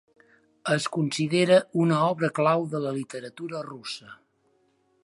Es 0.75 0.87
considera 0.95 1.59
una 1.83 2.01
obra 2.07 2.31
clau 2.41 2.67
de 2.73 2.83
la 2.87 2.95
literatura 2.99 3.63
russa. 3.71 4.21